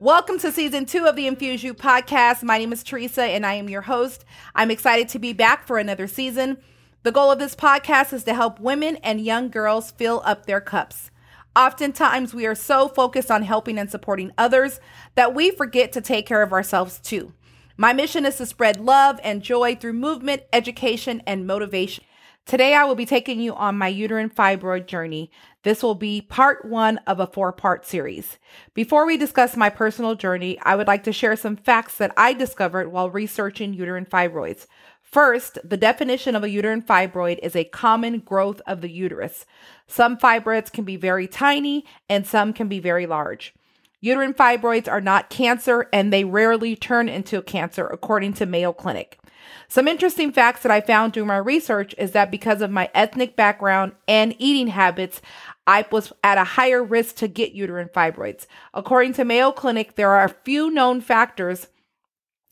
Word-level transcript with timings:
Welcome 0.00 0.38
to 0.38 0.52
season 0.52 0.86
two 0.86 1.06
of 1.06 1.16
the 1.16 1.26
Infuse 1.26 1.64
You 1.64 1.74
podcast. 1.74 2.44
My 2.44 2.56
name 2.58 2.72
is 2.72 2.84
Teresa 2.84 3.24
and 3.24 3.44
I 3.44 3.54
am 3.54 3.68
your 3.68 3.82
host. 3.82 4.24
I'm 4.54 4.70
excited 4.70 5.08
to 5.08 5.18
be 5.18 5.32
back 5.32 5.66
for 5.66 5.76
another 5.76 6.06
season. 6.06 6.58
The 7.02 7.10
goal 7.10 7.32
of 7.32 7.40
this 7.40 7.56
podcast 7.56 8.12
is 8.12 8.22
to 8.24 8.34
help 8.34 8.60
women 8.60 8.94
and 9.02 9.20
young 9.20 9.50
girls 9.50 9.90
fill 9.90 10.22
up 10.24 10.46
their 10.46 10.60
cups. 10.60 11.10
Oftentimes, 11.56 12.32
we 12.32 12.46
are 12.46 12.54
so 12.54 12.86
focused 12.86 13.28
on 13.28 13.42
helping 13.42 13.76
and 13.76 13.90
supporting 13.90 14.30
others 14.38 14.78
that 15.16 15.34
we 15.34 15.50
forget 15.50 15.90
to 15.94 16.00
take 16.00 16.26
care 16.26 16.42
of 16.42 16.52
ourselves 16.52 17.00
too. 17.00 17.32
My 17.76 17.92
mission 17.92 18.24
is 18.24 18.36
to 18.36 18.46
spread 18.46 18.78
love 18.78 19.18
and 19.24 19.42
joy 19.42 19.74
through 19.74 19.94
movement, 19.94 20.42
education, 20.52 21.24
and 21.26 21.44
motivation. 21.44 22.04
Today, 22.46 22.72
I 22.72 22.84
will 22.84 22.94
be 22.94 23.04
taking 23.04 23.40
you 23.40 23.52
on 23.52 23.76
my 23.76 23.88
uterine 23.88 24.30
fibroid 24.30 24.86
journey. 24.86 25.32
This 25.68 25.82
will 25.82 25.94
be 25.94 26.22
part 26.22 26.64
one 26.64 26.96
of 27.06 27.20
a 27.20 27.26
four 27.26 27.52
part 27.52 27.84
series. 27.84 28.38
Before 28.72 29.04
we 29.04 29.18
discuss 29.18 29.54
my 29.54 29.68
personal 29.68 30.14
journey, 30.14 30.58
I 30.62 30.74
would 30.74 30.86
like 30.86 31.04
to 31.04 31.12
share 31.12 31.36
some 31.36 31.56
facts 31.56 31.98
that 31.98 32.14
I 32.16 32.32
discovered 32.32 32.90
while 32.90 33.10
researching 33.10 33.74
uterine 33.74 34.06
fibroids. 34.06 34.66
First, 35.02 35.58
the 35.62 35.76
definition 35.76 36.34
of 36.34 36.42
a 36.42 36.48
uterine 36.48 36.80
fibroid 36.80 37.38
is 37.42 37.54
a 37.54 37.64
common 37.64 38.20
growth 38.20 38.62
of 38.66 38.80
the 38.80 38.90
uterus. 38.90 39.44
Some 39.86 40.16
fibroids 40.16 40.72
can 40.72 40.84
be 40.84 40.96
very 40.96 41.28
tiny 41.28 41.84
and 42.08 42.26
some 42.26 42.54
can 42.54 42.68
be 42.68 42.80
very 42.80 43.04
large. 43.04 43.52
Uterine 44.00 44.34
fibroids 44.34 44.90
are 44.90 45.00
not 45.00 45.30
cancer 45.30 45.88
and 45.92 46.12
they 46.12 46.24
rarely 46.24 46.76
turn 46.76 47.08
into 47.08 47.42
cancer, 47.42 47.86
according 47.86 48.34
to 48.34 48.46
Mayo 48.46 48.72
Clinic. 48.72 49.18
Some 49.66 49.88
interesting 49.88 50.32
facts 50.32 50.62
that 50.62 50.70
I 50.70 50.80
found 50.80 51.12
during 51.12 51.26
my 51.26 51.36
research 51.36 51.94
is 51.98 52.12
that 52.12 52.30
because 52.30 52.62
of 52.62 52.70
my 52.70 52.90
ethnic 52.94 53.34
background 53.34 53.92
and 54.06 54.34
eating 54.38 54.68
habits, 54.68 55.20
I 55.66 55.84
was 55.90 56.12
at 56.22 56.38
a 56.38 56.44
higher 56.44 56.82
risk 56.82 57.16
to 57.16 57.28
get 57.28 57.52
uterine 57.52 57.88
fibroids. 57.88 58.46
According 58.72 59.14
to 59.14 59.24
Mayo 59.24 59.52
Clinic, 59.52 59.96
there 59.96 60.10
are 60.10 60.24
a 60.24 60.34
few 60.44 60.70
known 60.70 61.00
factors 61.00 61.68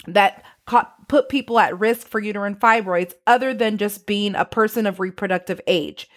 that 0.06 0.43
put 1.09 1.28
people 1.28 1.59
at 1.59 1.78
risk 1.78 2.09
for 2.09 2.19
uterine 2.19 2.56
fibroids 2.56 3.15
other 3.27 3.55
than 3.55 3.78
just 3.78 4.06
being 4.06 4.34
a 4.34 4.45
person 4.45 4.87
of 4.87 5.01
reproductive 5.01 5.61
age. 5.67 6.09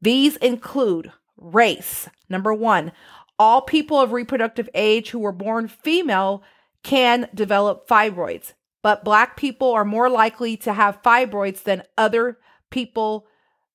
These 0.00 0.36
include 0.36 1.12
race. 1.36 2.08
Number 2.28 2.54
one, 2.54 2.92
all 3.38 3.62
people 3.62 4.00
of 4.00 4.12
reproductive 4.12 4.68
age 4.74 5.10
who 5.10 5.18
were 5.18 5.32
born 5.32 5.68
female 5.68 6.42
can 6.82 7.28
develop 7.34 7.88
fibroids 7.88 8.52
but 8.82 9.04
Black 9.04 9.36
people 9.36 9.72
are 9.72 9.84
more 9.84 10.08
likely 10.08 10.56
to 10.58 10.72
have 10.72 11.02
fibroids 11.02 11.62
than 11.62 11.82
other 11.96 12.38
people 12.70 13.26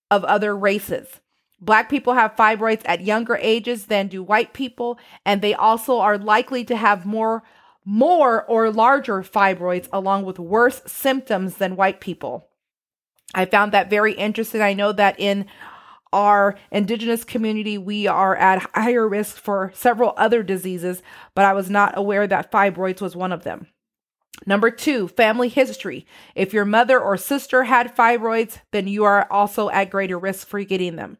of 0.09 0.23
other 0.23 0.55
races. 0.55 1.19
Black 1.59 1.89
people 1.89 2.13
have 2.13 2.35
fibroids 2.35 2.81
at 2.85 3.01
younger 3.01 3.37
ages 3.37 3.85
than 3.85 4.07
do 4.07 4.21
white 4.21 4.53
people, 4.53 4.97
and 5.25 5.41
they 5.41 5.53
also 5.53 5.99
are 5.99 6.17
likely 6.17 6.63
to 6.65 6.75
have 6.75 7.05
more 7.05 7.43
more 7.85 8.45
or 8.45 8.71
larger 8.71 9.21
fibroids 9.21 9.89
along 9.91 10.23
with 10.23 10.39
worse 10.39 10.81
symptoms 10.87 11.57
than 11.57 11.75
white 11.75 11.99
people. 11.99 12.47
I 13.35 13.43
found 13.43 13.73
that 13.73 13.89
very 13.89 14.13
interesting. 14.13 14.61
I 14.61 14.73
know 14.73 14.93
that 14.93 15.19
in 15.19 15.47
our 16.13 16.55
indigenous 16.71 17.23
community, 17.25 17.77
we 17.77 18.07
are 18.07 18.35
at 18.35 18.69
higher 18.73 19.07
risk 19.07 19.35
for 19.35 19.71
several 19.73 20.13
other 20.15 20.43
diseases, 20.43 21.01
but 21.35 21.43
I 21.43 21.53
was 21.53 21.69
not 21.69 21.97
aware 21.97 22.27
that 22.27 22.51
fibroids 22.51 23.01
was 23.01 23.15
one 23.15 23.31
of 23.31 23.43
them. 23.43 23.67
Number 24.45 24.71
two, 24.71 25.07
family 25.07 25.49
history. 25.49 26.05
If 26.35 26.53
your 26.53 26.65
mother 26.65 26.99
or 26.99 27.17
sister 27.17 27.63
had 27.63 27.95
fibroids, 27.95 28.59
then 28.71 28.87
you 28.87 29.03
are 29.03 29.27
also 29.31 29.69
at 29.69 29.89
greater 29.89 30.17
risk 30.17 30.47
for 30.47 30.63
getting 30.63 30.95
them. 30.95 31.17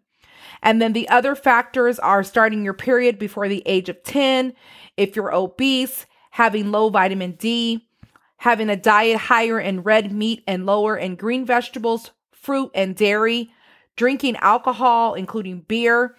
And 0.61 0.81
then 0.81 0.93
the 0.93 1.09
other 1.09 1.35
factors 1.35 1.99
are 1.99 2.23
starting 2.23 2.63
your 2.63 2.73
period 2.73 3.19
before 3.19 3.47
the 3.47 3.63
age 3.65 3.89
of 3.89 4.03
10, 4.03 4.53
if 4.97 5.15
you're 5.15 5.33
obese, 5.33 6.05
having 6.31 6.71
low 6.71 6.89
vitamin 6.89 7.33
D, 7.33 7.87
having 8.37 8.69
a 8.69 8.75
diet 8.75 9.17
higher 9.17 9.59
in 9.59 9.83
red 9.83 10.11
meat 10.11 10.43
and 10.47 10.65
lower 10.65 10.97
in 10.97 11.15
green 11.15 11.45
vegetables, 11.45 12.11
fruit, 12.31 12.71
and 12.73 12.95
dairy, 12.95 13.51
drinking 13.95 14.35
alcohol, 14.37 15.13
including 15.13 15.61
beer, 15.61 16.15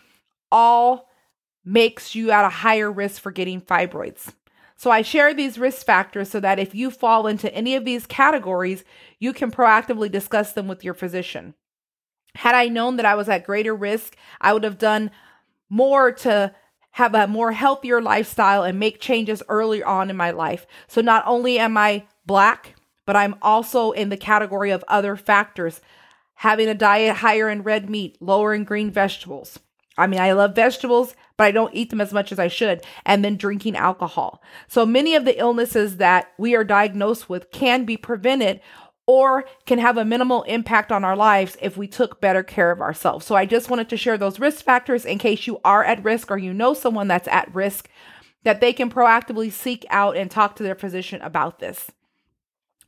all 0.51 1.09
makes 1.65 2.15
you 2.15 2.31
at 2.31 2.45
a 2.45 2.51
higher 2.51 2.91
risk 2.91 3.21
for 3.21 3.33
getting 3.33 3.61
fibroids. 3.61 4.33
So 4.77 4.91
I 4.91 5.03
share 5.03 5.33
these 5.33 5.59
risk 5.59 5.87
factors 5.87 6.31
so 6.31 6.41
that 6.41 6.59
if 6.59 6.75
you 6.75 6.91
fall 6.91 7.27
into 7.27 7.53
any 7.55 7.75
of 7.75 7.85
these 7.85 8.07
categories, 8.07 8.85
you 9.19 9.33
can 9.33 9.51
proactively 9.51 10.11
discuss 10.11 10.53
them 10.53 10.69
with 10.69 10.85
your 10.85 10.95
physician. 10.95 11.55
Had 12.35 12.55
I 12.55 12.67
known 12.67 12.97
that 12.97 13.07
I 13.07 13.15
was 13.15 13.29
at 13.29 13.47
greater 13.47 13.75
risk, 13.75 14.17
I 14.41 14.53
would 14.53 14.65
have 14.65 14.79
done 14.79 15.11
more 15.71 16.13
to 16.13 16.55
have 16.93 17.15
a 17.15 17.27
more 17.27 17.53
healthier 17.53 18.01
lifestyle 18.01 18.63
and 18.63 18.79
make 18.79 19.01
changes 19.01 19.43
early 19.49 19.83
on 19.83 20.11
in 20.11 20.17
my 20.17 20.31
life. 20.31 20.67
So 20.87 21.01
not 21.01 21.25
only 21.27 21.59
am 21.59 21.77
I 21.77 22.07
black, 22.27 22.75
but 23.07 23.17
I'm 23.17 23.37
also 23.43 23.93
in 23.93 24.09
the 24.09 24.17
category 24.17 24.71
of 24.71 24.85
other 24.89 25.17
factors, 25.17 25.81
having 26.35 26.69
a 26.69 26.75
diet 26.75 27.17
higher 27.17 27.49
in 27.49 27.63
red 27.63 27.89
meat, 27.89 28.17
lower 28.21 28.55
in 28.55 28.65
green 28.65 28.91
vegetables. 28.91 29.59
I 29.97 30.07
mean, 30.07 30.21
I 30.21 30.33
love 30.33 30.57
vegetables, 30.57 31.15
but 31.37 31.45
I 31.45 31.51
don't 31.53 31.75
eat 31.75 31.91
them 31.91 32.01
as 32.01 32.13
much 32.13 32.33
as 32.33 32.39
I 32.39 32.49
should, 32.49 32.83
and 33.07 33.25
then 33.25 33.37
drinking 33.37 33.77
alcohol. 33.77 34.43
So 34.67 34.85
many 34.85 35.15
of 35.15 35.25
the 35.25 35.39
illnesses 35.39 35.99
that 35.99 36.33
we 36.37 36.57
are 36.57 36.65
diagnosed 36.65 37.29
with 37.29 37.51
can 37.53 37.85
be 37.85 37.97
prevented 37.97 38.61
or 39.07 39.45
can 39.67 39.79
have 39.79 39.97
a 39.97 40.05
minimal 40.05 40.43
impact 40.45 40.91
on 40.91 41.05
our 41.05 41.17
lives 41.17 41.57
if 41.61 41.77
we 41.77 41.87
took 41.87 42.21
better 42.21 42.43
care 42.43 42.71
of 42.71 42.81
ourselves. 42.81 43.27
So 43.27 43.35
I 43.35 43.47
just 43.47 43.69
wanted 43.69 43.89
to 43.91 43.97
share 43.97 44.17
those 44.17 44.41
risk 44.41 44.65
factors 44.65 45.05
in 45.05 45.19
case 45.19 45.47
you 45.47 45.61
are 45.65 45.85
at 45.85 46.03
risk 46.03 46.31
or 46.31 46.39
you 46.39 46.55
know 46.55 46.75
someone 46.75 47.09
that's 47.09 47.29
at 47.29 47.55
risk 47.55 47.89
that 48.45 48.61
they 48.61 48.73
can 48.73 48.91
proactively 48.91 49.53
seek 49.53 49.85
out 49.91 50.17
and 50.17 50.31
talk 50.31 50.57
to 50.57 50.63
their 50.63 50.75
physician 50.75 51.21
about 51.23 51.59
this. 51.59 51.91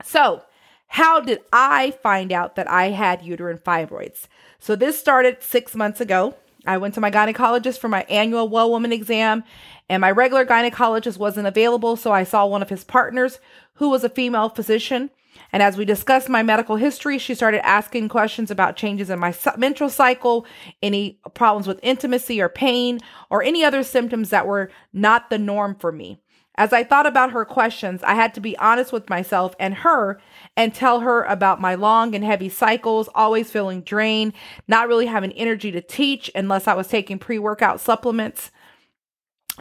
So, 0.03 0.43
how 0.89 1.21
did 1.21 1.41
I 1.53 1.93
find 2.03 2.33
out 2.33 2.57
that 2.57 2.71
I 2.71 2.91
had 2.91 3.23
uterine 3.23 3.59
fibroids? 3.59 4.29
So, 4.59 4.77
this 4.77 4.99
started 4.99 5.43
six 5.43 5.75
months 5.75 6.01
ago. 6.01 6.35
I 6.67 6.79
went 6.79 6.95
to 6.95 7.01
my 7.01 7.11
gynecologist 7.11 7.79
for 7.79 7.89
my 7.89 8.03
annual 8.05 8.49
well 8.49 8.71
woman 8.71 8.93
exam, 8.93 9.45
and 9.89 10.01
my 10.01 10.11
regular 10.11 10.45
gynecologist 10.45 11.19
wasn't 11.19 11.47
available, 11.47 11.97
so 11.97 12.13
I 12.13 12.25
saw 12.25 12.47
one 12.47 12.63
of 12.63 12.71
his 12.71 12.85
partners 12.85 13.39
who 13.75 13.91
was 13.91 14.05
a 14.05 14.09
female 14.09 14.49
physician. 14.49 15.11
And 15.53 15.63
as 15.63 15.77
we 15.77 15.85
discussed 15.85 16.29
my 16.29 16.43
medical 16.43 16.77
history, 16.77 17.19
she 17.19 17.35
started 17.35 17.65
asking 17.65 18.09
questions 18.09 18.51
about 18.51 18.77
changes 18.77 19.11
in 19.11 19.19
my 19.19 19.35
menstrual 19.57 19.91
cycle, 19.91 20.47
any 20.83 21.21
problems 21.35 21.67
with 21.67 21.79
intimacy 21.83 22.41
or 22.41 22.49
pain, 22.49 23.01
or 23.31 23.43
any 23.43 23.63
other 23.63 23.83
symptoms 23.83 24.31
that 24.31 24.47
were 24.47 24.71
not 24.93 25.31
the 25.31 25.39
norm 25.39 25.75
for 25.75 25.93
me. 25.93 26.21
As 26.59 26.73
I 26.73 26.85
thought 26.85 27.07
about 27.07 27.33
her 27.33 27.45
questions, 27.45 28.03
I 28.03 28.15
had 28.15 28.33
to 28.35 28.41
be 28.41 28.57
honest 28.57 28.93
with 28.93 29.11
myself 29.11 29.55
and 29.61 29.75
her 29.75 30.21
and 30.57 30.75
tell 30.75 31.01
her 31.01 31.23
about 31.25 31.61
my 31.61 31.75
long 31.75 32.15
and 32.15 32.25
heavy 32.25 32.49
cycles, 32.49 33.11
always 33.15 33.51
feeling 33.51 33.83
drained, 33.83 34.33
not 34.67 34.89
really 34.89 35.07
having 35.07 35.33
energy 35.33 35.71
to 35.73 35.83
teach 35.83 36.31
unless 36.35 36.67
I 36.67 36.75
was 36.75 36.89
taking 36.89 37.19
pre 37.19 37.39
workout 37.39 37.81
supplements. 37.81 38.51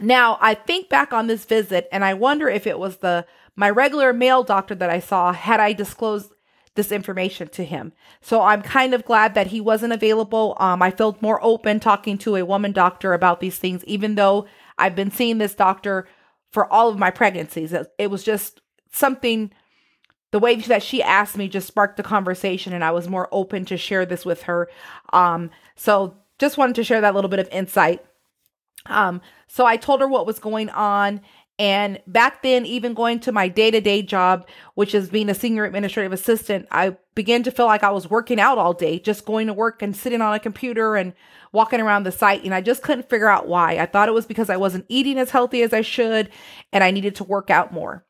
Now, 0.00 0.38
I 0.40 0.54
think 0.54 0.88
back 0.88 1.12
on 1.12 1.26
this 1.26 1.44
visit 1.44 1.88
and 1.92 2.04
I 2.04 2.14
wonder 2.14 2.48
if 2.48 2.66
it 2.66 2.78
was 2.78 2.98
the 2.98 3.26
my 3.56 3.70
regular 3.70 4.12
male 4.12 4.42
doctor 4.42 4.74
that 4.74 4.90
I 4.90 5.00
saw 5.00 5.32
had 5.32 5.60
I 5.60 5.72
disclosed 5.72 6.32
this 6.74 6.92
information 6.92 7.48
to 7.48 7.64
him. 7.64 7.92
So 8.20 8.42
I'm 8.42 8.60
kind 8.60 8.92
of 8.92 9.04
glad 9.04 9.34
that 9.34 9.48
he 9.48 9.60
wasn't 9.62 9.94
available. 9.94 10.56
Um, 10.60 10.82
I 10.82 10.90
felt 10.90 11.22
more 11.22 11.42
open 11.42 11.80
talking 11.80 12.18
to 12.18 12.36
a 12.36 12.44
woman 12.44 12.72
doctor 12.72 13.14
about 13.14 13.40
these 13.40 13.58
things, 13.58 13.82
even 13.84 14.14
though 14.14 14.46
I've 14.78 14.94
been 14.94 15.10
seeing 15.10 15.38
this 15.38 15.54
doctor 15.54 16.06
for 16.56 16.72
all 16.72 16.88
of 16.88 16.98
my 16.98 17.10
pregnancies. 17.10 17.74
It 17.98 18.10
was 18.10 18.24
just 18.24 18.62
something, 18.90 19.52
the 20.30 20.38
way 20.38 20.56
that 20.56 20.82
she 20.82 21.02
asked 21.02 21.36
me 21.36 21.48
just 21.48 21.66
sparked 21.66 21.98
the 21.98 22.02
conversation, 22.02 22.72
and 22.72 22.82
I 22.82 22.92
was 22.92 23.10
more 23.10 23.28
open 23.30 23.66
to 23.66 23.76
share 23.76 24.06
this 24.06 24.24
with 24.24 24.44
her. 24.44 24.70
Um, 25.12 25.50
so 25.74 26.16
just 26.38 26.56
wanted 26.56 26.76
to 26.76 26.82
share 26.82 27.02
that 27.02 27.14
little 27.14 27.28
bit 27.28 27.40
of 27.40 27.48
insight. 27.50 28.02
Um, 28.86 29.20
so 29.48 29.66
I 29.66 29.76
told 29.76 30.00
her 30.00 30.08
what 30.08 30.24
was 30.24 30.38
going 30.38 30.70
on. 30.70 31.20
And 31.58 32.00
back 32.06 32.42
then, 32.42 32.66
even 32.66 32.92
going 32.92 33.20
to 33.20 33.32
my 33.32 33.48
day 33.48 33.70
to 33.70 33.80
day 33.80 34.02
job, 34.02 34.46
which 34.74 34.94
is 34.94 35.08
being 35.08 35.30
a 35.30 35.34
senior 35.34 35.64
administrative 35.64 36.12
assistant, 36.12 36.66
I 36.70 36.96
began 37.14 37.42
to 37.44 37.50
feel 37.50 37.64
like 37.64 37.82
I 37.82 37.90
was 37.90 38.10
working 38.10 38.38
out 38.38 38.58
all 38.58 38.74
day, 38.74 38.98
just 38.98 39.24
going 39.24 39.46
to 39.46 39.54
work 39.54 39.80
and 39.80 39.96
sitting 39.96 40.20
on 40.20 40.34
a 40.34 40.38
computer 40.38 40.96
and 40.96 41.14
walking 41.52 41.80
around 41.80 42.02
the 42.02 42.12
site 42.12 42.44
and 42.44 42.54
I 42.54 42.60
just 42.60 42.82
couldn't 42.82 43.08
figure 43.08 43.28
out 43.28 43.48
why. 43.48 43.78
I 43.78 43.86
thought 43.86 44.08
it 44.08 44.14
was 44.14 44.26
because 44.26 44.50
I 44.50 44.58
wasn't 44.58 44.84
eating 44.90 45.18
as 45.18 45.30
healthy 45.30 45.62
as 45.62 45.72
I 45.72 45.80
should 45.80 46.28
and 46.72 46.84
I 46.84 46.90
needed 46.90 47.14
to 47.16 47.24
work 47.24 47.48
out 47.48 47.72
more. 47.72 48.04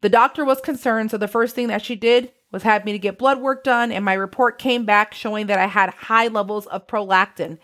The 0.00 0.08
doctor 0.08 0.44
was 0.44 0.60
concerned, 0.60 1.10
so 1.10 1.18
the 1.18 1.26
first 1.26 1.56
thing 1.56 1.66
that 1.68 1.82
she 1.82 1.96
did 1.96 2.30
was 2.52 2.62
have 2.62 2.84
me 2.84 2.92
to 2.92 2.98
get 2.98 3.18
blood 3.18 3.40
work 3.40 3.64
done 3.64 3.90
and 3.90 4.04
my 4.04 4.12
report 4.12 4.58
came 4.60 4.84
back 4.84 5.14
showing 5.14 5.46
that 5.48 5.58
I 5.58 5.66
had 5.66 5.90
high 5.90 6.28
levels 6.28 6.66
of 6.66 6.86
prolactin. 6.86 7.58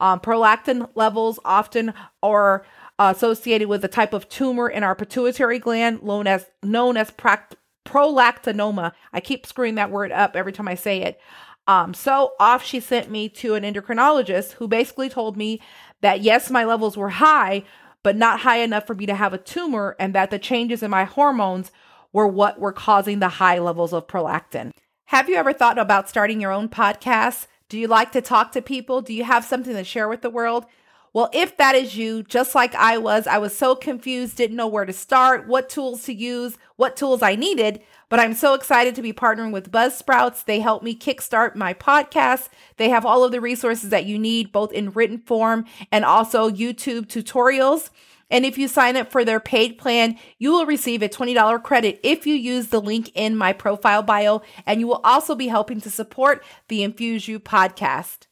Um, 0.00 0.18
prolactin 0.18 0.90
levels 0.96 1.38
often 1.44 1.94
are 2.20 2.66
associated 3.10 3.68
with 3.68 3.84
a 3.84 3.88
type 3.88 4.12
of 4.12 4.28
tumor 4.28 4.68
in 4.68 4.82
our 4.82 4.94
pituitary 4.94 5.58
gland 5.58 6.02
known 6.02 6.26
as 6.26 6.46
known 6.62 6.96
as 6.96 7.10
prolactinoma. 7.10 8.92
I 9.12 9.20
keep 9.20 9.46
screwing 9.46 9.74
that 9.76 9.90
word 9.90 10.12
up 10.12 10.36
every 10.36 10.52
time 10.52 10.68
I 10.68 10.74
say 10.74 11.02
it. 11.02 11.20
Um, 11.66 11.94
so 11.94 12.32
off 12.40 12.64
she 12.64 12.80
sent 12.80 13.10
me 13.10 13.28
to 13.30 13.54
an 13.54 13.62
endocrinologist 13.62 14.52
who 14.52 14.66
basically 14.66 15.08
told 15.08 15.36
me 15.36 15.60
that 16.00 16.20
yes, 16.20 16.50
my 16.50 16.64
levels 16.64 16.96
were 16.96 17.10
high, 17.10 17.64
but 18.02 18.16
not 18.16 18.40
high 18.40 18.58
enough 18.58 18.86
for 18.86 18.94
me 18.94 19.06
to 19.06 19.14
have 19.14 19.32
a 19.32 19.38
tumor, 19.38 19.96
and 19.98 20.14
that 20.14 20.30
the 20.30 20.38
changes 20.38 20.82
in 20.82 20.90
my 20.90 21.04
hormones 21.04 21.70
were 22.12 22.26
what 22.26 22.58
were 22.58 22.72
causing 22.72 23.20
the 23.20 23.28
high 23.28 23.58
levels 23.58 23.92
of 23.92 24.08
prolactin. 24.08 24.72
Have 25.06 25.28
you 25.28 25.36
ever 25.36 25.52
thought 25.52 25.78
about 25.78 26.08
starting 26.08 26.40
your 26.40 26.52
own 26.52 26.68
podcast? 26.68 27.46
Do 27.68 27.78
you 27.78 27.86
like 27.86 28.12
to 28.12 28.20
talk 28.20 28.52
to 28.52 28.62
people? 28.62 29.00
Do 29.00 29.14
you 29.14 29.24
have 29.24 29.44
something 29.44 29.74
to 29.74 29.84
share 29.84 30.08
with 30.08 30.22
the 30.22 30.30
world? 30.30 30.66
Well, 31.14 31.28
if 31.34 31.58
that 31.58 31.74
is 31.74 31.94
you, 31.94 32.22
just 32.22 32.54
like 32.54 32.74
I 32.74 32.96
was, 32.96 33.26
I 33.26 33.36
was 33.36 33.54
so 33.54 33.74
confused, 33.74 34.36
didn't 34.36 34.56
know 34.56 34.66
where 34.66 34.86
to 34.86 34.94
start, 34.94 35.46
what 35.46 35.68
tools 35.68 36.04
to 36.04 36.14
use, 36.14 36.56
what 36.76 36.96
tools 36.96 37.20
I 37.20 37.34
needed. 37.34 37.82
But 38.08 38.18
I'm 38.18 38.32
so 38.32 38.54
excited 38.54 38.94
to 38.94 39.02
be 39.02 39.12
partnering 39.12 39.52
with 39.52 39.70
Buzzsprouts. 39.70 40.46
They 40.46 40.60
help 40.60 40.82
me 40.82 40.94
kickstart 40.94 41.54
my 41.54 41.74
podcast. 41.74 42.48
They 42.78 42.88
have 42.88 43.04
all 43.04 43.24
of 43.24 43.32
the 43.32 43.42
resources 43.42 43.90
that 43.90 44.06
you 44.06 44.18
need, 44.18 44.52
both 44.52 44.72
in 44.72 44.90
written 44.90 45.18
form 45.18 45.66
and 45.90 46.04
also 46.06 46.48
YouTube 46.48 47.08
tutorials. 47.08 47.90
And 48.30 48.46
if 48.46 48.56
you 48.56 48.66
sign 48.66 48.96
up 48.96 49.12
for 49.12 49.22
their 49.22 49.40
paid 49.40 49.76
plan, 49.76 50.16
you 50.38 50.50
will 50.52 50.64
receive 50.64 51.02
a 51.02 51.10
$20 51.10 51.62
credit 51.62 52.00
if 52.02 52.26
you 52.26 52.34
use 52.34 52.68
the 52.68 52.80
link 52.80 53.10
in 53.14 53.36
my 53.36 53.52
profile 53.52 54.02
bio. 54.02 54.40
And 54.64 54.80
you 54.80 54.86
will 54.86 55.02
also 55.04 55.34
be 55.34 55.48
helping 55.48 55.82
to 55.82 55.90
support 55.90 56.42
the 56.68 56.82
Infuse 56.82 57.28
You 57.28 57.38
podcast. 57.38 58.28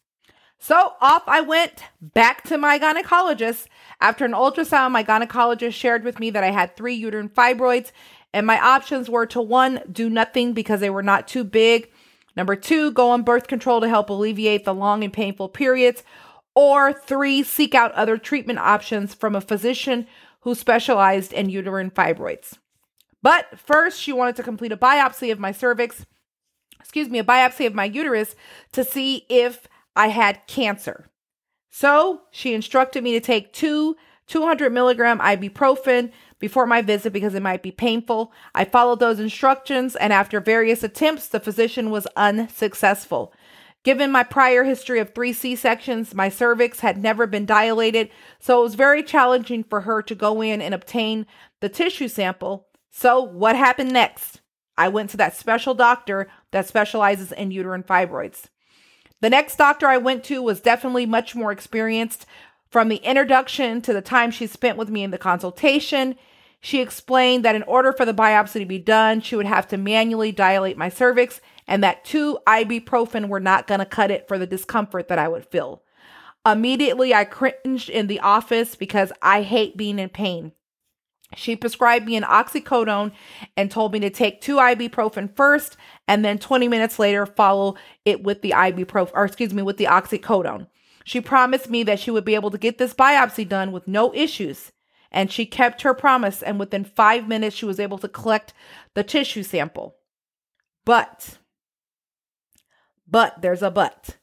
So 0.63 0.93
off 1.01 1.23
I 1.27 1.41
went 1.41 1.83
back 2.03 2.43
to 2.45 2.59
my 2.59 2.79
gynecologist. 2.79 3.67
After 3.99 4.27
an 4.27 4.33
ultrasound, 4.33 4.93
my 4.93 5.03
gynecologist 5.03 5.73
shared 5.73 6.05
with 6.05 6.21
me 6.21 6.29
that 6.31 6.45
I 6.45 6.51
had 6.51 6.77
three 6.77 6.95
uterine 6.95 7.31
fibroids, 7.31 7.93
and 8.35 8.47
my 8.47 8.61
options 8.61 9.09
were 9.09 9.25
to 9.27 9.41
one, 9.41 9.81
do 9.91 10.11
nothing 10.11 10.53
because 10.53 10.81
they 10.81 10.91
were 10.91 11.03
not 11.03 11.27
too 11.27 11.45
big. 11.45 11.91
Number 12.37 12.57
two, 12.57 12.93
go 12.93 13.11
on 13.11 13.23
birth 13.23 13.49
control 13.49 13.81
to 13.81 13.89
help 13.89 14.11
alleviate 14.11 14.67
the 14.67 14.75
long 14.75 15.03
and 15.03 15.13
painful 15.13 15.49
periods. 15.49 16.03
Or 16.55 16.93
three, 16.93 17.43
seek 17.43 17.75
out 17.75 17.93
other 17.93 18.19
treatment 18.19 18.59
options 18.59 19.15
from 19.15 19.35
a 19.35 19.41
physician 19.41 20.07
who 20.41 20.55
specialized 20.55 21.33
in 21.33 21.49
uterine 21.49 21.91
fibroids. 21.91 22.59
But 23.23 23.59
first, 23.59 23.99
she 23.99 24.13
wanted 24.13 24.37
to 24.37 24.43
complete 24.43 24.73
a 24.73 24.77
biopsy 24.77 25.33
of 25.33 25.39
my 25.39 25.53
cervix, 25.53 26.05
excuse 26.79 27.09
me, 27.09 27.19
a 27.19 27.25
biopsy 27.25 27.67
of 27.67 27.75
my 27.75 27.85
uterus 27.85 28.37
to 28.73 28.85
see 28.85 29.25
if 29.31 29.67
I 29.97 30.09
had 30.09 30.47
cancer. 30.47 31.11
So 31.71 32.23
she 32.31 32.55
instructed 32.55 33.03
me 33.05 33.13
to 33.13 33.21
take 33.21 33.53
two 33.53 33.97
200 34.31 34.73
milligram 34.73 35.19
ibuprofen 35.19 36.13
before 36.39 36.65
my 36.65 36.81
visit 36.81 37.13
because 37.13 37.35
it 37.35 37.43
might 37.43 37.65
be 37.65 37.73
painful. 37.73 38.33
I 38.55 38.65
followed 38.65 39.01
those 39.01 39.19
instructions, 39.19 39.97
and 39.97 40.13
after 40.13 40.39
various 40.41 40.85
attempts, 40.85 41.27
the 41.27 41.41
physician 41.41 41.91
was 41.91 42.07
unsuccessful. 42.17 43.33
Given 43.83 44.13
my 44.13 44.23
prior 44.23 44.63
history 44.63 45.01
of 45.01 45.15
three 45.15 45.33
C 45.33 45.57
sections, 45.57 46.15
my 46.15 46.29
cervix 46.29 46.81
had 46.81 47.03
never 47.03 47.27
been 47.27 47.45
dilated, 47.45 48.11
so 48.39 48.61
it 48.61 48.65
was 48.65 48.75
very 48.77 49.03
challenging 49.03 49.65
for 49.65 49.81
her 49.81 50.01
to 50.03 50.15
go 50.15 50.43
in 50.43 50.63
and 50.63 50.75
obtain 50.75 51.27
the 51.61 51.69
tissue 51.69 52.09
sample. 52.09 52.69
So, 52.91 53.21
what 53.21 53.57
happened 53.57 53.93
next? 53.93 54.43
I 54.77 54.89
went 54.89 55.11
to 55.11 55.17
that 55.17 55.37
special 55.37 55.75
doctor 55.75 56.29
that 56.53 56.69
specializes 56.69 57.33
in 57.33 57.51
uterine 57.51 57.83
fibroids. 57.83 58.47
The 59.21 59.31
next 59.31 59.57
doctor 59.57 59.87
I 59.87 59.99
went 59.99 60.25
to 60.25 60.43
was 60.43 60.61
definitely 60.61 61.07
much 61.07 61.35
more 61.35 61.53
experienced. 61.53 62.27
From 62.71 62.89
the 62.89 62.97
introduction 62.97 63.83
to 63.83 63.93
the 63.93 64.01
time 64.01 64.31
she 64.31 64.47
spent 64.47 64.79
with 64.79 64.89
me 64.89 65.03
in 65.03 65.11
the 65.11 65.19
consultation, 65.19 66.17
she 66.61 66.81
explained 66.81 67.45
that 67.45 67.55
in 67.55 67.63
order 67.65 67.93
for 67.93 68.05
the 68.05 68.15
biopsy 68.15 68.61
to 68.61 68.67
be 68.67 68.79
done, 68.79 69.21
she 69.21 69.37
would 69.37 69.47
have 69.47 69.67
to 69.69 69.77
manually 69.77 70.33
dilate 70.33 70.77
my 70.79 70.89
cervix 70.89 71.41
and 71.67 71.83
that 71.83 72.05
two 72.05 72.39
ibuprofen 72.47 73.29
were 73.29 73.41
not 73.41 73.67
going 73.67 73.81
to 73.81 73.87
cut 73.87 74.11
it 74.11 74.29
for 74.29 74.39
the 74.39 74.47
discomfort 74.47 75.09
that 75.09 75.19
I 75.19 75.29
would 75.29 75.47
feel. 75.47 75.83
Immediately, 76.47 77.15
I 77.15 77.25
cringed 77.25 77.91
in 77.91 78.07
the 78.07 78.21
office 78.21 78.75
because 78.75 79.13
I 79.21 79.43
hate 79.43 79.77
being 79.77 79.99
in 79.99 80.09
pain. 80.09 80.53
She 81.37 81.55
prescribed 81.55 82.07
me 82.07 82.17
an 82.17 82.25
oxycodone 82.25 83.13
and 83.57 83.71
told 83.71 83.93
me 83.93 84.01
to 84.01 84.11
take 84.11 84.41
two 84.41 84.57
ibuprofen 84.57 85.35
first 85.37 85.77
and 86.09 86.25
then 86.25 86.39
20 86.39 86.67
minutes 86.67 86.99
later 86.99 87.25
follow 87.25 87.77
it 88.05 88.23
with 88.23 88.43
the 88.43 88.51
ibuprofen 88.51 89.13
or 89.15 89.25
excuse 89.25 89.55
me 89.55 89.63
with 89.63 89.77
the 89.77 89.85
oxycodone. 89.85 90.67
She 91.05 91.21
promised 91.21 91.71
me 91.71 91.83
that 91.85 92.01
she 92.01 92.11
would 92.11 92.25
be 92.25 92.35
able 92.35 92.51
to 92.51 92.59
get 92.59 92.79
this 92.79 92.95
biopsy 92.95 93.49
done 93.49 93.73
with 93.73 93.87
no 93.87 94.13
issues. 94.15 94.73
And 95.13 95.31
she 95.31 95.47
kept 95.47 95.83
her 95.83 95.95
promise 95.95 96.43
and 96.43 96.59
within 96.59 96.85
5 96.85 97.27
minutes 97.27 97.57
she 97.57 97.65
was 97.67 97.81
able 97.81 97.99
to 97.99 98.09
collect 98.09 98.53
the 98.95 99.05
tissue 99.05 99.43
sample. 99.43 99.97
But 100.85 101.39
but 103.09 103.43
there's 103.43 103.63
a 103.63 103.71
but. 103.71 104.19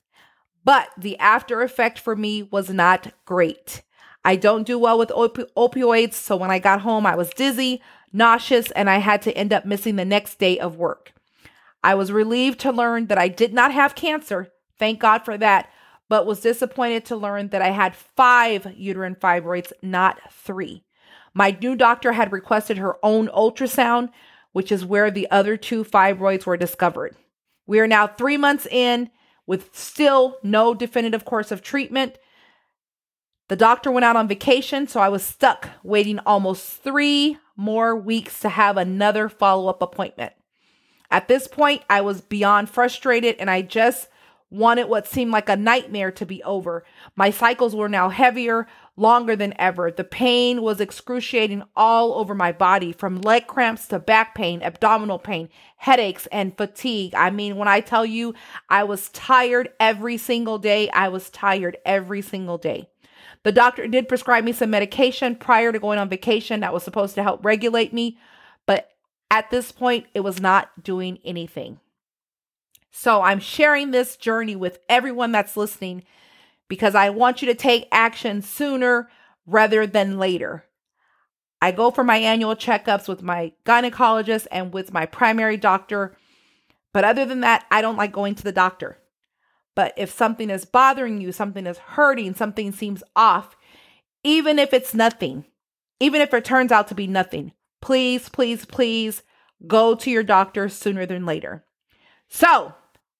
But 0.63 0.89
the 0.98 1.18
after 1.19 1.62
effect 1.62 2.00
for 2.00 2.15
me 2.15 2.44
was 2.44 2.69
not 2.69 3.13
great. 3.25 3.83
I 4.27 4.35
don't 4.35 4.68
do 4.68 4.77
well 4.77 5.00
with 5.00 5.07
opi- 5.07 5.47
opioids, 5.56 6.15
so 6.15 6.35
when 6.35 6.51
I 6.51 6.59
got 6.59 6.81
home, 6.81 7.06
I 7.06 7.15
was 7.15 7.29
dizzy, 7.29 7.81
nauseous, 8.12 8.71
and 8.71 8.89
I 8.89 8.97
had 8.97 9.21
to 9.21 9.31
end 9.38 9.53
up 9.53 9.63
missing 9.63 9.95
the 9.95 10.03
next 10.03 10.38
day 10.38 10.59
of 10.59 10.75
work. 10.75 11.13
I 11.81 11.95
was 11.95 12.12
relieved 12.12 12.59
to 12.59 12.74
learn 12.74 13.07
that 13.07 13.18
I 13.18 13.29
did 13.29 13.53
not 13.53 13.71
have 13.71 13.95
cancer, 13.95 14.51
thank 14.77 15.00
God 15.00 15.19
for 15.19 15.38
that, 15.38 15.69
but 16.09 16.25
was 16.25 16.41
disappointed 16.41 17.06
to 17.06 17.15
learn 17.15 17.47
that 17.50 17.62
I 17.62 17.69
had 17.69 17.95
five 17.95 18.68
uterine 18.75 19.15
fibroids, 19.15 19.71
not 19.81 20.19
three. 20.30 20.83
My 21.33 21.57
new 21.62 21.77
doctor 21.77 22.12
had 22.12 22.33
requested 22.33 22.80
her 22.80 22.97
own 23.01 23.30
ultrasound, 23.30 24.09
which 24.51 24.73
is 24.73 24.83
where 24.83 25.09
the 25.09 25.31
other 25.31 25.56
two 25.56 25.85
fibroids 25.85 26.45
were 26.45 26.57
discovered. 26.57 27.15
We 27.65 27.80
are 27.80 27.88
now 27.88 28.07
three 28.07 28.35
months 28.35 28.68
in 28.69 29.09
with 29.45 29.73
still 29.73 30.35
no 30.44 30.73
definitive 30.73 31.23
course 31.23 31.50
of 31.50 31.62
treatment. 31.62 32.18
The 33.47 33.55
doctor 33.55 33.91
went 33.91 34.03
out 34.03 34.15
on 34.15 34.27
vacation, 34.27 34.88
so 34.88 34.99
I 34.99 35.09
was 35.09 35.23
stuck 35.23 35.69
waiting 35.83 36.19
almost 36.19 36.83
three 36.83 37.38
more 37.55 37.95
weeks 37.95 38.39
to 38.41 38.49
have 38.49 38.77
another 38.77 39.29
follow 39.29 39.69
up 39.69 39.81
appointment. 39.81 40.33
At 41.09 41.27
this 41.27 41.47
point, 41.47 41.83
I 41.89 42.01
was 42.01 42.21
beyond 42.21 42.69
frustrated 42.69 43.38
and 43.39 43.49
I 43.49 43.61
just 43.61 44.09
wanted 44.49 44.88
what 44.88 45.07
seemed 45.07 45.31
like 45.31 45.49
a 45.49 45.55
nightmare 45.55 46.11
to 46.11 46.25
be 46.25 46.44
over. 46.44 46.83
My 47.15 47.29
cycles 47.29 47.75
were 47.75 47.89
now 47.89 48.09
heavier, 48.09 48.67
longer 48.95 49.35
than 49.35 49.53
ever. 49.59 49.91
The 49.91 50.03
pain 50.03 50.61
was 50.61 50.81
excruciating 50.81 51.63
all 51.75 52.13
over 52.15 52.33
my 52.33 52.51
body 52.51 52.91
from 52.91 53.21
leg 53.21 53.47
cramps 53.47 53.88
to 53.88 53.99
back 53.99 54.35
pain, 54.35 54.61
abdominal 54.63 55.19
pain, 55.19 55.49
headaches, 55.77 56.27
and 56.31 56.57
fatigue. 56.57 57.13
I 57.15 57.29
mean, 57.29 57.57
when 57.57 57.67
I 57.67 57.79
tell 57.79 58.05
you 58.05 58.33
I 58.69 58.83
was 58.83 59.09
tired 59.09 59.69
every 59.79 60.18
single 60.18 60.57
day, 60.57 60.89
I 60.89 61.09
was 61.09 61.30
tired 61.30 61.77
every 61.85 62.21
single 62.21 62.57
day. 62.57 62.89
The 63.47 63.54
doctor 63.54 63.87
did 63.87 64.09
prescribe 64.09 64.44
me 64.44 64.51
some 64.51 64.71
medication 64.71 65.33
prior 65.33 65.71
to 65.71 65.80
going 65.80 65.99
on 65.99 66.09
vacation 66.09 66.59
that 66.59 66.73
was 66.73 66.83
supposed 66.83 67.16
to 67.16 67.23
help 67.23 67.45
regulate 67.45 67.94
me, 67.94 68.18
but 68.66 68.89
at 69.31 69.49
this 69.51 69.71
point, 69.71 70.06
it 70.13 70.19
was 70.19 70.42
not 70.42 70.83
doing 70.83 71.19
anything. 71.23 71.80
So 72.92 73.21
I'm 73.21 73.39
sharing 73.39 73.92
this 73.92 74.18
journey 74.18 74.57
with 74.57 74.80
everyone 74.89 75.31
that's 75.31 75.56
listening 75.56 76.04
because 76.68 76.94
I 76.94 77.09
want 77.09 77.42
you 77.42 77.45
to 77.45 77.56
take 77.56 77.87
action 77.89 78.42
sooner 78.42 79.07
rather 79.45 79.87
than 79.87 80.19
later. 80.19 80.66
I 81.61 81.71
go 81.71 81.89
for 81.89 82.04
my 82.04 82.18
annual 82.18 82.54
checkups 82.54 83.07
with 83.07 83.23
my 83.23 83.54
gynecologist 83.66 84.47
and 84.51 84.73
with 84.73 84.92
my 84.92 85.06
primary 85.06 85.56
doctor. 85.56 86.18
But 86.92 87.06
other 87.06 87.23
than 87.23 87.39
that, 87.39 87.66
I 87.71 87.81
don't 87.81 87.95
like 87.95 88.11
going 88.11 88.35
to 88.35 88.44
the 88.44 88.51
doctor. 88.51 88.97
But 89.78 89.94
if 89.96 90.10
something 90.10 90.50
is 90.50 90.66
bothering 90.66 91.22
you, 91.22 91.31
something 91.31 91.68
is 91.68 91.78
hurting, 91.78 92.34
something 92.34 92.72
seems 92.72 93.04
off, 93.16 93.56
even 94.24 94.57
if 94.57 94.74
it's 94.74 94.96
nothing, 94.96 95.46
even 96.00 96.19
if 96.19 96.34
it 96.34 96.44
turns 96.44 96.72
out 96.72 96.88
to 96.88 96.96
be 96.96 97.06
nothing, 97.06 97.52
please, 97.80 98.28
please, 98.28 98.66
please 98.66 99.22
go 99.68 99.94
to 99.94 100.10
your 100.10 100.24
doctor 100.24 100.68
sooner 100.68 101.06
than 101.06 101.28
later. 101.28 101.64
So 102.28 102.74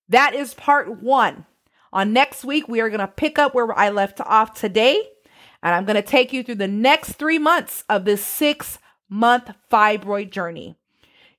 that 0.10 0.34
is 0.34 0.56
part 0.56 1.00
one. 1.00 1.46
On 1.94 2.12
next 2.12 2.44
week, 2.44 2.68
we 2.68 2.82
are 2.82 2.90
going 2.90 3.02
to 3.02 3.08
pick 3.08 3.38
up 3.38 3.54
where 3.54 3.72
I 3.78 3.90
left 3.90 4.20
off 4.20 4.60
today. 4.60 5.00
And 5.62 5.76
I'm 5.76 5.86
going 5.86 5.96
to 5.96 6.02
take 6.02 6.34
you 6.34 6.42
through 6.42 6.56
the 6.56 6.68
next 6.68 7.14
three 7.14 7.38
months 7.38 7.84
of 7.88 8.04
this 8.04 8.26
six 8.26 8.80
month 9.08 9.52
fibroid 9.72 10.32
journey. 10.32 10.76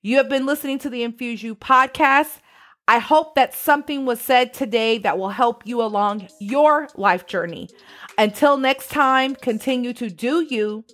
You 0.01 0.19
have 0.19 0.29
been 0.29 0.47
listening 0.47 0.79
to 0.79 0.89
the 0.89 1.03
Infuse 1.03 1.43
You 1.43 1.57
podcast. 1.57 2.39
I 2.88 2.99
hope 3.00 3.35
that 3.35 3.52
something 3.52 4.07
was 4.07 4.18
said 4.18 4.54
today 4.54 4.97
that 4.99 5.18
will 5.18 5.28
help 5.28 5.66
you 5.66 5.83
along 5.83 6.28
your 6.40 6.88
life 6.97 7.26
journey. 7.26 7.68
Until 8.16 8.57
next 8.57 8.88
time, 8.88 9.37
continue 9.37 9.92
to 9.92 10.09
do 10.09 10.40
you, 10.49 10.85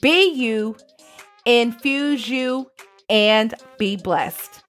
be 0.00 0.32
you, 0.32 0.76
infuse 1.44 2.28
you, 2.28 2.70
and 3.10 3.52
be 3.78 3.96
blessed. 3.96 4.62